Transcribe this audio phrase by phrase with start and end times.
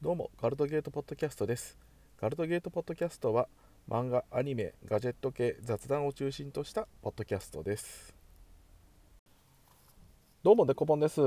[0.00, 1.76] どうもカルトゲートポッドキャストです。
[2.20, 3.48] カルトゲートポッドキャストは
[3.90, 8.14] 漫画アニメガジェット系雑談を中心としたポッドキャストです。
[10.44, 11.20] どうもデコポンです。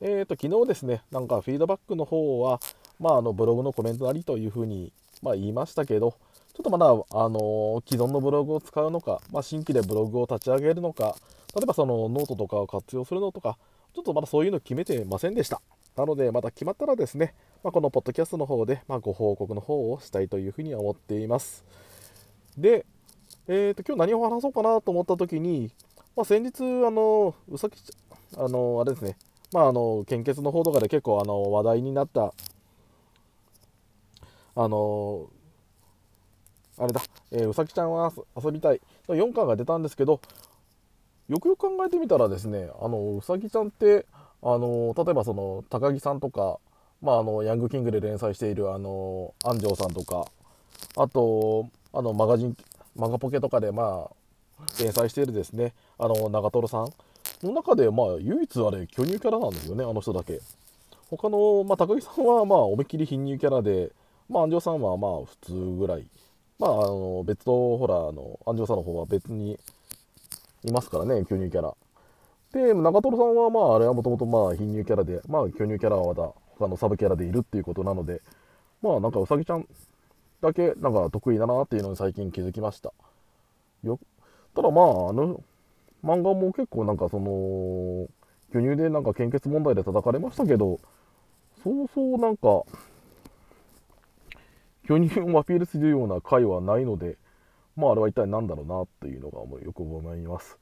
[0.00, 2.58] えーと昨日ですねなんかフィードバックの方は
[2.98, 4.92] まああのブログのコメントなりというふうに
[5.22, 6.10] まあ言いましたけど
[6.54, 11.14] ちょっとまだ、あのー既存のブログを使うのか、まあ、新規でブログを立ち上げるのか、
[11.54, 13.56] 例えばそのノートとかを活用するのとか、
[13.94, 15.62] ちょっとまだそういうの決めてませんでした。
[15.96, 21.64] なので、また決まったらですね、まあ、このポッドキャストの方で、まあ、ご報告の方をしたいというふうに思っています。
[22.56, 22.86] で、
[23.48, 25.70] えー、と今日何を話そうかなと思った時に、
[26.16, 29.16] まあ、先日、あの、うさぎちゃん、あの、あれですね、
[29.52, 32.32] まあ、あの、献血の方とかで結構あの話題になった、
[34.54, 35.28] あの、
[36.78, 40.20] あれだ、えーうさぎちゃんは遊びたいの4巻が出たんですけど、
[41.28, 44.06] よくよく考えてみたらですね、あのうさぎちゃんって、
[44.42, 46.58] あの例えばその高木さんとか、
[47.00, 50.24] まあ、あのヤングキングで連載しているあの安城さんとか、
[50.96, 52.56] あとあのマガジン、
[52.96, 56.92] マガポケとかで、まあ、連載しているですね、あの長瀞さん
[57.42, 60.40] の中で、まあ、唯一あれ、巨乳キャラなんですよね、あの人だけ。
[61.10, 63.92] 他の、まあ、高木さんは、まあ、思いっきり貧乳キャラで、
[64.28, 66.06] まあ、安城さんは、まあ、普通ぐらい。
[66.58, 69.58] まあ、あの別の、ほら、あの、安城さんの方は別に
[70.64, 71.74] いますからね、巨乳キャラ。
[72.52, 78.20] で、長瀞さんは、まあ、あれはもともと、まあ、貧乳キャラで、まあ、巨乳キャラはまた、他のサブキャラでいるっていうことなので、
[78.82, 79.66] まあ、なんか、うさぎちゃん
[80.42, 82.92] だけ、なんか、得意だなっていうのに最近気づきました。
[83.82, 83.98] よ、
[84.54, 85.42] ただ、まあ、あの、
[86.04, 88.06] 漫画も結構、なんか、その、
[88.52, 90.78] 巨乳でなんか献血問題で叩かれましたけど、
[91.64, 92.64] そうそうなんか、
[94.86, 97.16] 巨乳をアピールするような回はないので、
[97.76, 100.58] まああれは一体何だろうなっていうのがもうよく思います。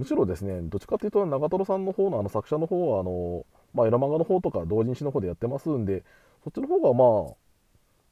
[0.00, 6.04] むしろですね、どっちかというと長瀞さんの方のあの作者の方はあの、まあ、エロ漫画の方とか同人誌の方でやってますんで、
[6.42, 7.34] そっちの方がまあ、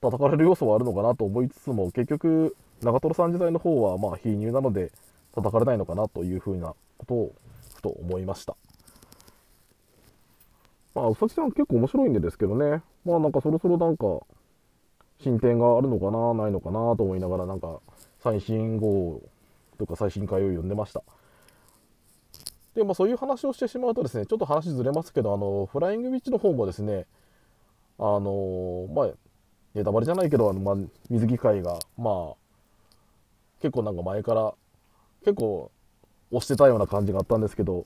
[0.03, 4.93] 叩かれる要素はあるのかなと思いつつも、結局、長瀞さん時代の方はまあ、貧乳なので、
[5.35, 7.35] 叩かれないのかなというふうなことを、
[7.75, 8.55] ふと思いました。
[10.95, 14.05] まあ、うさぎさん結構面白いんでですけどね、まあなんかそろそろなんか、
[15.23, 17.81] 進展があるのかな、ないのかなと思いながら、なんか、
[18.21, 19.23] 最新号
[19.79, 21.03] とか最新回を読んでました。
[22.79, 27.07] で、まあ、そういう話をしてしまうとですね、ちょっと話ずれますけど、あの、フライングウィッチの方もですね、
[27.99, 29.09] あの、まあ、
[29.75, 30.77] ネタバレじゃないけど、あの、まあ、
[31.11, 32.37] 水着会が、まあ、
[33.61, 34.55] 結構なんか前から、
[35.25, 35.73] 結構
[36.31, 37.85] 押してたような感じがあったんですけど、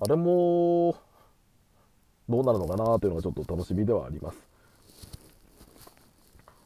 [0.00, 0.96] あれも、
[2.26, 4.38] どうなるのかなというのがちょっと楽しみではあります。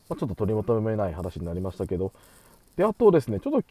[0.09, 2.13] まあ、ちょっと取り求めない話になりましたけど、
[2.77, 3.69] で、あとですね、ちょっと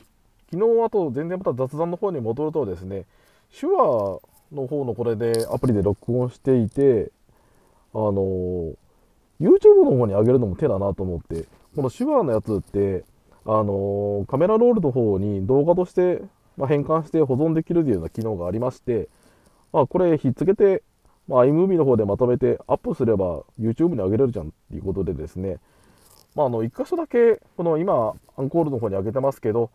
[0.51, 3.05] 昨日、あと全然また雑談の方に戻るとですね、
[3.57, 4.19] 手話
[4.51, 7.11] の方のこれでアプリで録音していて、
[7.93, 8.73] あの
[9.39, 11.45] YouTube の方に上げるのも手だなと思って、
[11.75, 13.03] この手話のやつって、
[13.45, 16.21] あのカメラロールの方に動画として、
[16.57, 19.07] まあ、変換して保存できるというような機能がありまして、
[19.71, 20.83] まあ、これひっつけて、
[21.27, 25.57] まあ、iMovie の方でまとめてアップすれば YouTube に上げれるじゃんっていうことでですね、
[26.35, 29.71] まあ、あの1箇所だけこの今アンコールの方に上げてますけど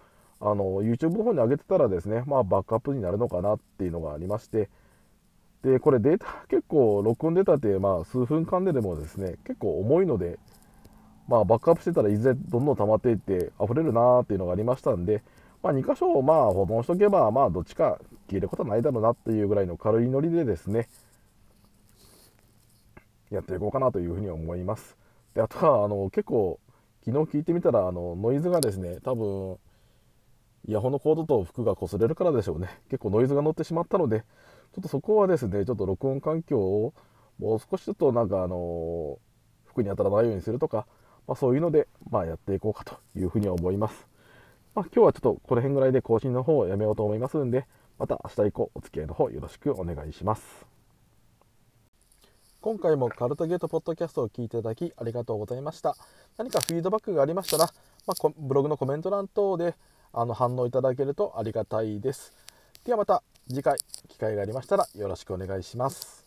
[0.47, 4.69] あの YouTube の方に上げてたらですね、まあ、バックアップになるのかなっていうのがありまして
[5.62, 10.38] でこれデータ結構録音データってまあ数分間ででもですね結構重いので、
[11.28, 15.22] まあ、バックアップしてたらいずれどんどん溜まっていって溢れるなーっていうのがありましたんで、
[15.62, 20.88] まあ、2箇所まあ保存しとけばまあどっちか消えることはないだろうなっていうぐらいの軽いノリでですね
[23.31, 24.99] やっていこうかなというふうに思います。
[25.34, 26.61] であとはあの結構
[27.06, 29.59] 昨日聞いてみたらあのノイズがですね多分
[30.67, 32.69] イヤホンのコードと服が擦れるからでしょうね。
[32.91, 34.25] 結構ノイズが乗ってしまったので。
[34.75, 36.95] ちょっとそこはですねちょっと録音環境を
[37.39, 39.19] もう少しちょっとなんかあの
[39.67, 40.89] 服に当たらないようにするとか、
[41.29, 44.09] まあ、そういうので、まあ、やっていこうかというふうに思います、
[44.75, 47.67] まあ、今日はちょっとこの辺ぐらいで更新の方をやめようと思いますんで
[48.01, 50.67] また明日以降お付き合いの方よろしくお願いします。
[52.61, 55.94] 今回もカルトゲートポッドキャストを聞いていただきありがとうございました。
[56.37, 57.67] 何かフィードバックがありましたら、
[58.06, 59.77] まあ、こブログのコメント欄等で
[60.14, 62.32] あの反応いただけるとありがたいです。
[62.84, 63.78] ではまた次回
[64.08, 66.24] 機会がありましたらよろしくお願いします。